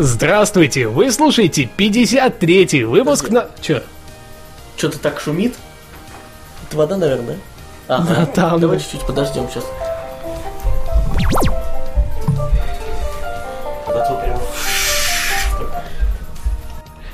Здравствуйте, 0.00 0.86
вы 0.86 1.10
слушаете 1.10 1.68
53-й 1.76 2.84
выпуск 2.84 3.30
на... 3.30 3.48
Чё? 3.60 3.80
Что-то 4.76 5.00
так 5.00 5.18
шумит. 5.18 5.56
Это 6.68 6.76
вода, 6.76 6.96
наверное. 6.96 7.38
Ага. 7.88 8.14
Да, 8.14 8.26
там. 8.26 8.60
Давай 8.60 8.78
чуть-чуть 8.78 9.04
подождем 9.04 9.48
сейчас. 9.50 9.64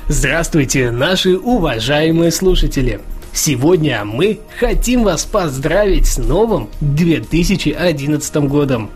Здравствуйте, 0.07 0.91
наши 0.91 1.35
уважаемые 1.39 2.31
слушатели! 2.31 3.01
Сегодня 3.33 4.05
мы 4.05 4.41
хотим 4.59 5.03
вас 5.03 5.25
поздравить 5.25 6.05
с 6.05 6.19
новым 6.19 6.69
2011 6.81 8.35
годом. 8.43 8.91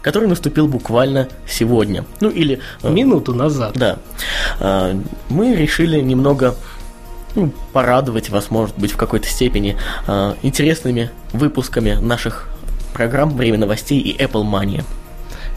Который 0.00 0.28
наступил 0.28 0.68
буквально 0.68 1.28
сегодня. 1.48 2.04
Ну 2.20 2.30
или... 2.30 2.60
э, 2.82 2.90
Минуту 2.90 3.34
назад. 3.34 3.72
Да. 3.74 3.98
А, 4.60 4.98
Мы 5.28 5.54
решили 5.54 6.00
немного 6.00 6.54
ну, 7.34 7.52
порадовать 7.72 8.30
вас, 8.30 8.50
может 8.50 8.78
быть, 8.78 8.92
в 8.92 8.96
какой-то 8.96 9.26
степени 9.26 9.76
а, 10.06 10.36
интересными 10.42 11.10
выпусками 11.32 11.92
наших 11.92 12.48
программ 12.92 13.36
«Время 13.36 13.58
новостей» 13.58 14.00
и 14.00 14.16
Apple 14.16 14.44
Money. 14.44 14.84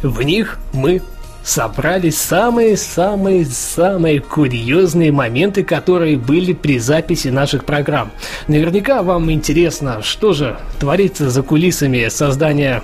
В 0.01 0.21
них 0.21 0.57
мы 0.73 1.01
собрали 1.43 2.09
самые-самые-самые 2.09 4.19
курьезные 4.19 5.11
моменты, 5.11 5.63
которые 5.63 6.17
были 6.17 6.53
при 6.53 6.79
записи 6.79 7.27
наших 7.27 7.65
программ. 7.65 8.11
Наверняка 8.47 9.03
вам 9.03 9.31
интересно, 9.31 10.01
что 10.01 10.33
же 10.33 10.57
творится 10.79 11.29
за 11.29 11.43
кулисами 11.43 12.07
создания 12.09 12.81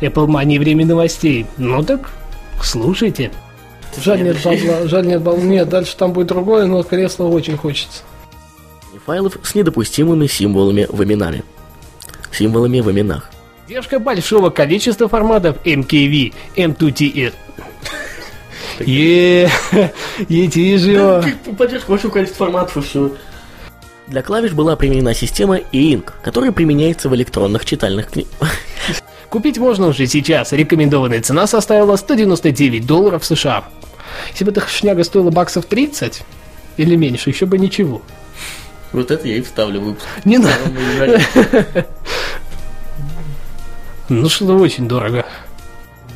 Apple 0.00 0.26
Money 0.26 0.58
Время 0.58 0.86
новостей. 0.86 1.46
Ну 1.56 1.82
так, 1.82 2.10
слушайте. 2.62 3.30
Жаль 3.96 4.22
нет 4.22 4.36
бабла, 4.42 4.86
жаль 4.88 5.06
нет 5.06 5.22
бабла. 5.22 5.42
Нет, 5.42 5.68
дальше 5.68 5.96
там 5.96 6.12
будет 6.12 6.28
другое, 6.28 6.66
но 6.66 6.82
кресло 6.82 7.24
очень 7.24 7.56
хочется. 7.56 8.02
Файлов 9.06 9.36
с 9.42 9.54
недопустимыми 9.54 10.26
символами 10.26 10.86
в 10.88 11.02
именами. 11.02 11.44
Символами 12.32 12.80
в 12.80 12.90
именах. 12.90 13.30
Поддержка 13.66 13.98
большого 13.98 14.50
количества 14.50 15.08
форматов 15.08 15.56
MKV, 15.64 16.34
M2TS. 16.56 17.32
Еее, 18.80 19.50
Етижио. 20.28 21.22
Поддержка 21.56 21.90
большого 21.90 22.12
количества 22.12 22.46
форматов 22.46 22.76
и 22.78 22.80
все. 22.80 23.12
Для 24.06 24.22
клавиш 24.22 24.52
была 24.52 24.76
применена 24.76 25.14
система 25.14 25.60
e-ink, 25.72 26.12
которая 26.22 26.52
применяется 26.52 27.08
в 27.08 27.14
электронных 27.14 27.64
читальных 27.64 28.10
книгах. 28.10 28.32
Купить 29.34 29.58
можно 29.58 29.88
уже 29.88 30.06
сейчас. 30.06 30.52
Рекомендованная 30.52 31.20
цена 31.20 31.48
составила 31.48 31.96
199 31.96 32.86
долларов 32.86 33.24
США. 33.24 33.64
Если 34.30 34.44
бы 34.44 34.52
эта 34.52 34.60
шняга 34.60 35.02
стоила 35.02 35.30
баксов 35.30 35.66
30 35.66 36.22
или 36.76 36.94
меньше, 36.94 37.30
еще 37.30 37.44
бы 37.44 37.58
ничего. 37.58 38.00
Вот 38.92 39.10
это 39.10 39.26
я 39.26 39.38
и 39.38 39.40
вставлю 39.42 39.80
выпуск. 39.80 40.06
Не 40.24 40.38
надо. 40.38 41.20
Ну 44.08 44.28
что 44.28 44.56
очень 44.56 44.86
дорого. 44.86 45.26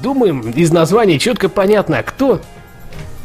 Думаем, 0.01 0.53
из 0.53 0.71
названия 0.71 1.19
четко 1.19 1.49
понятно, 1.49 2.01
кто. 2.05 2.41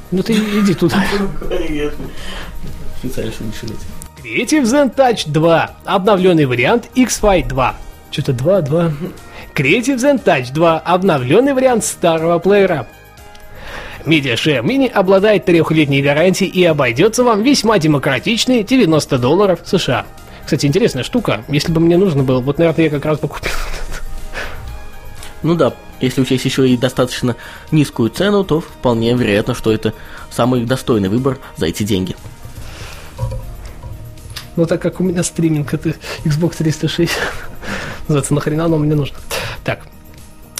Ну 0.09 0.23
ты 0.23 0.33
иди 0.33 0.73
туда. 0.73 1.05
Специально, 2.97 3.31
чтобы 3.31 3.51
не 3.51 3.55
шуметь. 3.55 3.79
Creative 4.23 4.63
Zen 4.63 4.95
Touch 4.95 5.29
2. 5.29 5.71
Обновленный 5.85 6.45
вариант 6.45 6.89
X-Fi 6.95 7.47
2. 7.47 7.75
Что-то 8.09 8.33
2, 8.33 8.61
2. 8.61 8.91
Creative 9.55 9.97
Zen 9.97 10.23
Touch 10.23 10.51
2. 10.51 10.79
Обновленный 10.79 11.53
вариант 11.53 11.85
старого 11.85 12.39
плеера. 12.39 12.87
MediaShare 14.05 14.63
Mini 14.63 14.89
обладает 14.89 15.45
трехлетней 15.45 16.01
гарантией 16.01 16.49
и 16.49 16.63
обойдется 16.65 17.23
вам 17.23 17.43
весьма 17.43 17.77
демократичные 17.77 18.63
90 18.63 19.17
долларов 19.19 19.59
США. 19.63 20.05
Кстати, 20.43 20.65
интересная 20.65 21.03
штука. 21.03 21.45
Если 21.47 21.71
бы 21.71 21.79
мне 21.79 21.97
нужно 21.97 22.23
было, 22.23 22.41
вот, 22.41 22.57
наверное, 22.57 22.85
я 22.85 22.89
как 22.89 23.05
раз 23.05 23.19
бы 23.19 23.27
купил. 23.27 23.51
Ну 25.43 25.55
да, 25.55 25.73
если 25.99 26.21
учесть 26.21 26.45
еще 26.45 26.69
и 26.69 26.77
достаточно 26.77 27.35
низкую 27.69 28.09
цену, 28.09 28.45
то 28.45 28.61
вполне 28.61 29.13
вероятно, 29.13 29.53
что 29.53 29.73
это 29.73 29.93
самый 30.31 30.63
достойный 30.63 31.09
выбор 31.09 31.37
за 31.57 31.65
эти 31.65 31.83
деньги. 31.83 32.15
Но 34.55 34.65
так 34.65 34.81
как 34.81 35.01
у 35.01 35.03
меня 35.03 35.21
стриминг 35.21 35.73
это 35.73 35.95
Xbox 36.23 36.55
360, 36.59 37.11
называется, 38.07 38.33
нахрена 38.33 38.65
оно 38.65 38.77
мне 38.77 38.95
нужно. 38.95 39.17
Так, 39.63 39.87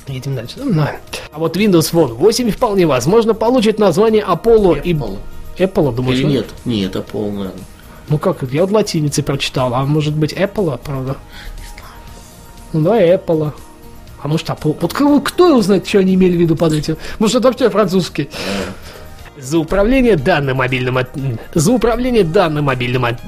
едем 0.08 0.36
дальше. 0.36 0.56
Ну, 0.64 0.82
А 0.82 1.40
вот 1.40 1.58
Windows 1.58 1.92
Phone 1.94 2.14
8 2.14 2.52
вполне 2.52 2.86
возможно 2.86 3.34
получит 3.34 3.80
название 3.80 4.24
Apollo 4.24 4.82
и... 4.82 4.94
Apple. 4.94 5.18
Apple, 5.58 5.96
думаешь? 5.96 6.20
Или 6.20 6.28
нет? 6.28 6.46
Нет, 6.66 6.90
это 6.92 7.02
полное. 7.02 7.52
Ну 8.10 8.18
как, 8.18 8.44
я 8.52 8.62
вот 8.62 8.72
латиницей 8.72 9.24
прочитал, 9.24 9.74
а 9.74 9.84
может 9.86 10.14
быть 10.16 10.34
Apple, 10.34 10.78
правда? 10.84 11.16
Ну 12.74 12.82
да, 12.82 13.00
Apple. 13.02 13.52
А 14.22 14.28
может 14.28 14.48
Apple? 14.50 14.78
Вот 14.80 14.94
кто 14.94 15.50
его 15.50 15.62
знает, 15.62 15.88
что 15.88 16.00
они 16.00 16.16
имели 16.16 16.38
в 16.38 16.40
виду 16.42 16.56
под 16.56 16.74
этим? 16.74 16.98
Может 17.20 17.38
это 17.38 17.48
вообще 17.50 17.70
французский? 17.70 18.30
За 19.38 19.58
управление 19.58 20.16
данным 20.16 20.58
мобильным... 20.58 20.98
от- 20.98 21.10
За 21.54 21.72
управление 21.72 22.24
данным 22.24 22.66
мобильным... 22.66 23.04
от- 23.06 23.20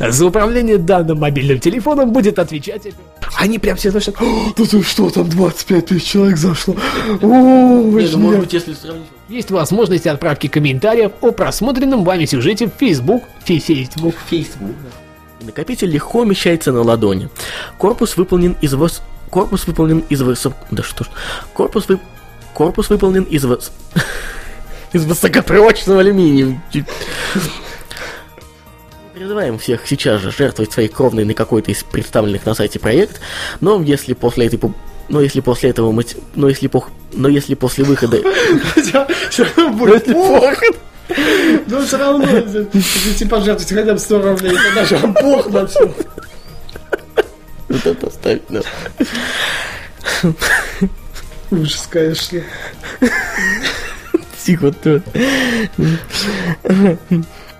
За 0.12 0.26
управление 0.26 0.78
данным 0.78 1.18
мобильным 1.18 1.58
телефоном 1.60 2.12
будет 2.12 2.38
отвечать... 2.38 2.82
Они 3.34 3.58
прям 3.58 3.76
все. 3.76 3.90
«О, 3.90 4.52
Да 4.56 4.64
ты 4.64 4.82
что, 4.82 5.10
там 5.10 5.28
25 5.28 5.86
тысяч 5.86 6.04
человек 6.04 6.36
зашло? 6.36 6.74
О, 6.74 7.16
Нет, 7.16 7.22
ну, 7.22 8.18
может 8.18 8.18
нет». 8.18 8.40
быть, 8.40 8.52
если 8.52 8.74
сравнить... 8.74 9.06
Есть 9.28 9.50
возможность 9.50 10.06
отправки 10.06 10.46
комментариев 10.46 11.12
о 11.20 11.32
просмотренном 11.32 12.04
вами 12.04 12.26
сюжете 12.26 12.68
в 12.68 12.72
Facebook, 12.78 13.24
Facebook. 13.44 14.14
Facebook. 14.30 14.76
Накопитель 15.40 15.90
легко 15.90 16.20
умещается 16.20 16.72
на 16.72 16.82
ладони. 16.82 17.28
Корпус 17.78 18.16
выполнен 18.16 18.56
из 18.60 18.74
вос... 18.74 19.02
Корпус 19.30 19.66
выполнен 19.66 20.04
из 20.08 20.22
высок... 20.22 20.54
Да 20.70 20.82
что 20.82 21.04
ж... 21.04 21.08
Корпус 21.52 21.88
вы... 21.88 21.98
Корпус 22.54 22.88
выполнен 22.88 23.24
из 23.24 23.44
вос... 23.44 23.72
из 24.92 25.04
высокопрочного 25.04 26.00
алюминия. 26.00 26.60
Призываем 29.16 29.58
всех 29.58 29.86
сейчас 29.86 30.20
же 30.20 30.30
жертвовать 30.30 30.74
своей 30.74 30.90
кровной 30.90 31.24
на 31.24 31.32
какой-то 31.32 31.70
из 31.70 31.82
представленных 31.82 32.44
на 32.44 32.52
сайте 32.52 32.78
проект, 32.78 33.18
но 33.62 33.80
если 33.80 34.12
после 34.12 34.44
этой 34.44 34.60
но 35.08 35.22
если 35.22 35.40
после 35.40 35.70
этого 35.70 35.90
мы... 35.90 36.04
Но 36.34 36.50
если, 36.50 36.66
пох... 36.66 36.90
но 37.14 37.26
если 37.28 37.54
после 37.54 37.84
выхода... 37.84 38.18
Будет 39.72 40.04
плохо. 40.04 40.66
Ну, 41.66 41.86
все 41.86 41.96
равно, 41.96 42.28
если 42.74 43.24
пожертвовать 43.26 43.72
хотя 43.72 43.92
бы 43.94 43.98
100 43.98 44.22
рублей, 44.22 44.50
то 44.50 44.74
даже 44.74 44.96
вам 44.98 45.14
пох 45.14 45.46
на 45.46 45.66
все. 45.66 45.94
Вот 47.70 47.86
это 47.86 48.06
оставить, 48.08 48.42
да. 48.50 48.60
Ужас, 51.50 51.88
конечно. 51.90 52.42
Тихо 54.44 54.72
ты. 54.72 55.02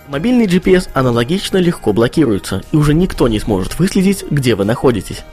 Мобильный 0.09 0.47
GPS 0.47 0.89
аналогично 0.95 1.57
легко 1.59 1.93
блокируется, 1.93 2.63
и 2.73 2.77
уже 2.77 2.95
никто 2.95 3.27
не 3.29 3.41
сможет 3.41 3.79
выследить, 3.79 4.25
где 4.31 4.55
вы 4.55 4.65
находитесь. 4.65 5.25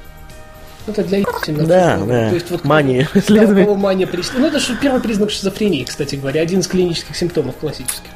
Это 0.87 1.03
для 1.03 1.19
истины. 1.19 1.65
Да, 1.65 1.97
да. 1.97 2.29
То 2.29 2.35
есть 2.35 2.49
вот 2.51 2.63
Мания. 2.65 3.07
Да, 3.29 3.45
кого 3.45 3.75
мания 3.75 4.05
прис- 4.05 4.31
Ну, 4.35 4.45
это 4.47 4.59
же 4.59 4.75
первый 4.75 4.99
признак 4.99 5.31
шизофрении, 5.31 5.83
кстати 5.85 6.15
говоря. 6.15 6.41
Один 6.41 6.59
из 6.59 6.67
клинических 6.67 7.15
симптомов 7.15 7.55
классических. 7.55 8.09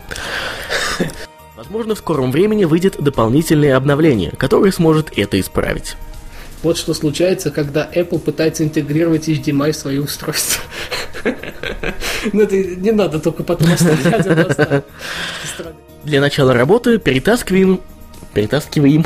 Возможно, 1.55 1.95
в 1.95 1.99
скором 1.99 2.31
времени 2.31 2.65
выйдет 2.65 3.01
дополнительное 3.01 3.77
обновление, 3.77 4.31
которое 4.37 4.71
сможет 4.71 5.17
это 5.17 5.39
исправить. 5.39 5.95
Вот 6.63 6.77
что 6.77 6.93
случается, 6.93 7.51
когда 7.51 7.87
Apple 7.93 8.19
пытается 8.19 8.63
интегрировать 8.63 9.29
HDMI 9.29 9.71
в 9.71 9.75
свои 9.75 9.97
устройства. 9.99 10.63
Ну, 12.33 12.41
это 12.41 12.55
не 12.57 12.91
надо 12.91 13.19
только 13.19 13.43
потом 13.43 13.71
оставлять. 13.71 14.83
Для 16.07 16.21
начала 16.21 16.53
работы 16.53 16.99
перетаскиваем... 16.99 17.81
Перетаскиваем. 18.33 19.05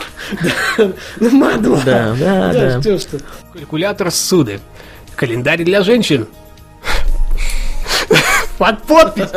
Ну, 1.20 1.30
мадло. 1.32 1.82
Да, 1.84 2.14
да, 2.14 2.54
Да, 2.54 2.80
да. 2.80 3.00
что 3.00 3.18
ты. 3.18 3.24
Калькулятор 3.54 4.12
ссуды. 4.12 4.60
Календарь 5.16 5.64
для 5.64 5.82
женщин. 5.82 6.28
Под 8.60 8.84
подпись. 8.84 9.30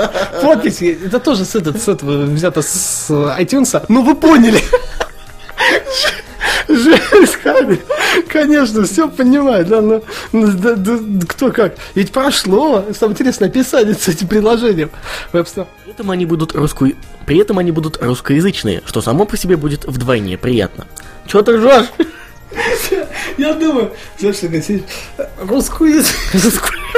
Подпись. 0.43 0.83
Это 0.83 1.19
тоже 1.19 1.47
с, 1.47 1.55
этот, 1.55 1.81
с 1.81 1.89
этого 1.89 2.25
взято 2.27 2.61
с 2.61 3.09
iTunes. 3.09 3.83
Ну, 3.89 4.03
вы 4.03 4.15
поняли. 4.15 4.61
Жесть. 6.69 7.39
Конечно, 8.29 8.85
все 8.85 9.09
понимаю. 9.09 9.65
Да, 9.67 9.81
но, 9.81 10.03
да, 10.33 10.75
да, 10.77 10.99
кто 11.27 11.51
как. 11.51 11.77
Ведь 11.95 12.13
прошло. 12.13 12.85
Самое 12.99 13.15
интересное, 13.15 13.49
описание 13.49 13.95
с 13.95 14.09
этим 14.09 14.29
приложением. 14.29 14.91
При 15.33 15.91
этом 15.91 16.11
они 16.11 16.27
будут 16.27 16.55
русско... 16.55 16.91
При 17.27 17.39
этом 17.39 17.59
они 17.59 17.71
будут 17.71 18.03
русскоязычные, 18.03 18.83
что 18.87 19.01
само 19.01 19.25
по 19.25 19.37
себе 19.37 19.57
будет 19.57 19.85
вдвойне 19.85 20.37
приятно. 20.37 20.87
Чего 21.27 21.43
ты 21.43 21.57
ржешь? 21.57 21.87
Я 23.39 23.55
думаю, 23.55 23.93
знаешь, 24.19 24.37
что 24.37 24.49
русскую 25.41 26.03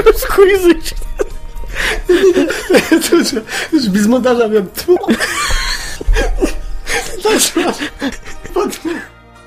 Русскоязычные. 0.05 1.01
Это 2.91 3.25
же 3.25 3.91
без 3.91 4.07
монтажа 4.07 4.49
прям. 4.49 4.69
тьфу. 4.69 4.99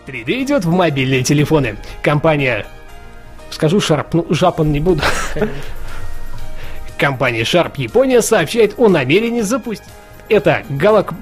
Так 0.10 0.16
что, 0.16 0.18
вот. 0.18 0.28
3D 0.28 0.44
идет 0.44 0.66
в 0.66 0.72
мобильные 0.72 1.24
телефоны. 1.24 1.78
Компания... 2.02 2.66
Скажу 3.52 3.78
Sharp, 3.78 4.08
ну, 4.14 4.28
жапан 4.30 4.72
не 4.72 4.80
буду. 4.80 5.02
Компания 6.98 7.42
Sharp 7.42 7.74
Япония 7.78 8.22
сообщает 8.22 8.76
о 8.78 8.90
намерении 8.90 9.42
запустить... 9.42 9.88
Это, 10.28 10.64
Галак... 10.70 11.14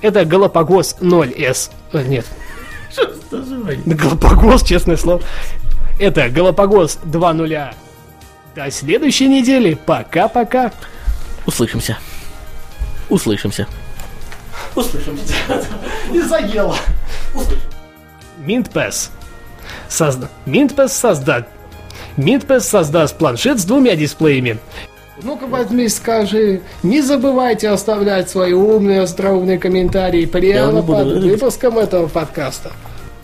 Это 0.00 0.24
Галапагос 0.24 0.96
0S. 1.00 1.70
Э, 1.92 2.02
Нет. 2.04 2.26
Галапагос, 3.86 4.62
честное 4.62 4.96
слово. 4.96 5.22
Это 5.98 6.28
Галапагос 6.28 7.00
2.0. 7.04 7.74
До 8.54 8.70
следующей 8.70 9.28
недели. 9.28 9.74
Пока-пока. 9.74 10.72
Услышимся. 11.46 11.98
Услышимся. 13.08 13.66
Услышимся. 14.74 15.34
И 16.12 16.20
заело. 16.20 16.76
Минтпэс. 18.38 19.10
Созда... 19.88 20.28
Минтпэс 20.46 20.92
созда... 20.92 21.46
Минтпэс 22.16 22.66
создаст 22.66 23.16
планшет 23.16 23.60
с 23.60 23.64
двумя 23.64 23.96
дисплеями. 23.96 24.58
Ну-ка 25.22 25.46
возьми, 25.46 25.88
скажи, 25.88 26.62
не 26.82 27.00
забывайте 27.00 27.68
оставлять 27.68 28.28
свои 28.28 28.52
умные, 28.52 29.02
остроумные 29.02 29.58
комментарии 29.58 30.26
прямо 30.26 30.72
не 30.72 30.80
буду. 30.82 30.98
под 30.98 31.22
выпуском 31.22 31.78
этого 31.78 32.08
подкаста. 32.08 32.72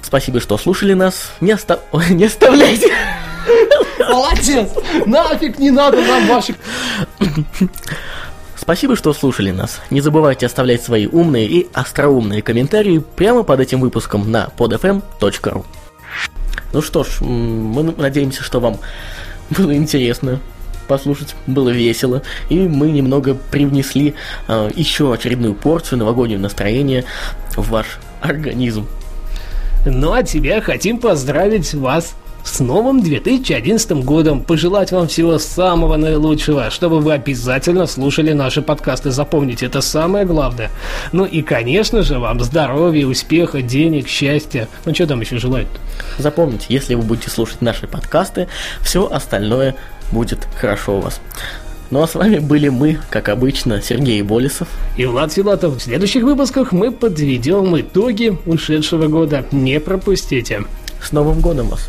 Спасибо, 0.03 0.41
что 0.41 0.57
слушали 0.59 0.95
нас. 0.95 1.33
Не, 1.41 1.55
оста... 1.55 1.81
Ой, 1.93 2.11
не 2.11 2.27
оставляйте. 2.27 2.93
Молодец! 3.99 4.69
Нафиг 5.07 5.59
не 5.59 5.71
надо 5.71 6.01
нам 6.01 6.27
ваших... 6.27 6.57
Спасибо, 8.61 8.97
что 8.97 9.13
слушали 9.13 9.53
нас. 9.53 9.81
Не 9.89 10.01
забывайте 10.01 10.45
оставлять 10.45 10.83
свои 10.83 11.07
умные 11.07 11.47
и 11.47 11.69
остроумные 11.73 12.43
комментарии 12.43 12.99
прямо 12.99 13.45
под 13.45 13.61
этим 13.61 13.81
выпуском 13.81 14.31
на 14.31 14.49
podfm.ru. 14.57 15.65
Ну 16.73 16.83
что 16.83 17.05
ж, 17.05 17.21
мы 17.21 17.95
надеемся, 17.97 18.43
что 18.43 18.59
вам 18.59 18.79
было 19.51 19.75
интересно 19.75 20.41
послушать, 20.89 21.37
было 21.47 21.69
весело, 21.69 22.23
и 22.49 22.59
мы 22.59 22.91
немного 22.91 23.35
привнесли 23.35 24.15
э, 24.49 24.71
еще 24.75 25.13
очередную 25.13 25.55
порцию 25.55 25.99
новогоднего 25.99 26.41
настроения 26.41 27.05
в 27.57 27.71
ваш 27.71 27.99
организм. 28.21 28.89
Ну 29.87 30.13
а 30.13 30.23
тебя 30.23 30.61
хотим 30.61 30.99
поздравить 30.99 31.75
вас 31.75 32.15
с 32.45 32.61
новым 32.61 33.03
2011 33.03 34.05
годом, 34.05 34.41
пожелать 34.41 34.93
вам 34.93 35.09
всего 35.09 35.39
самого 35.39 35.97
наилучшего, 35.97 36.71
чтобы 36.71 37.01
вы 37.01 37.13
обязательно 37.13 37.87
слушали 37.87 38.33
наши 38.33 38.63
подкасты, 38.63 39.11
запомните, 39.11 39.67
это 39.67 39.81
самое 39.81 40.25
главное. 40.25 40.71
Ну 41.13 41.25
и, 41.25 41.43
конечно 41.43 42.03
же, 42.03 42.19
вам 42.19 42.41
здоровья, 42.41 43.07
успеха, 43.07 43.63
денег, 43.63 44.09
счастья. 44.09 44.69
Ну 44.85 44.95
что 44.95 45.07
там 45.07 45.21
еще 45.21 45.39
желают? 45.39 45.69
Запомните, 46.19 46.67
если 46.69 46.95
вы 46.95 47.03
будете 47.03 47.31
слушать 47.31 47.61
наши 47.61 47.87
подкасты, 47.87 48.49
все 48.83 49.07
остальное 49.07 49.75
будет 50.13 50.47
хорошо 50.59 50.99
у 50.99 51.01
вас. 51.01 51.21
Ну 51.91 52.03
а 52.03 52.07
с 52.07 52.15
вами 52.15 52.39
были 52.39 52.69
мы, 52.69 52.99
как 53.09 53.31
обычно, 53.31 53.81
Сергей 53.81 54.21
Болесов. 54.23 54.69
И 54.97 55.07
Влад 55.07 55.33
Филатов. 55.33 55.77
В 55.77 55.83
следующих 55.83 56.23
выпусках 56.23 56.73
мы 56.73 56.93
подведем 56.93 57.79
итоги 57.81 58.37
ушедшего 58.45 59.07
года. 59.07 59.47
Не 59.53 59.81
пропустите. 59.81 60.65
С 61.03 61.13
Новым 61.13 61.41
годом 61.41 61.69
вас! 61.69 61.89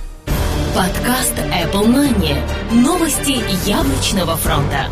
Подкаст 0.75 1.33
Apple 1.37 1.87
Money. 1.87 2.35
Новости 2.71 3.41
яблочного 3.67 4.37
фронта. 4.37 4.87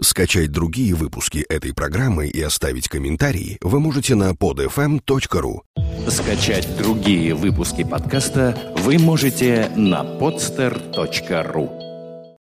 Скачать 0.00 0.50
другие 0.50 0.94
выпуски 0.94 1.44
этой 1.48 1.72
программы 1.72 2.26
и 2.26 2.42
оставить 2.42 2.88
комментарии 2.88 3.58
вы 3.60 3.78
можете 3.78 4.16
на 4.16 4.32
podfm.ru. 4.32 5.60
Скачать 6.08 6.76
другие 6.78 7.34
выпуски 7.34 7.84
подкаста 7.84 8.56
вы 8.78 8.98
можете 8.98 9.70
на 9.76 10.02
podster.ru. 10.02 11.89